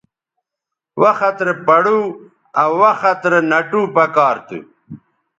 [1.01, 1.97] وخت رے پڑو
[2.61, 4.59] آ وخت رے نَٹو پکار تھو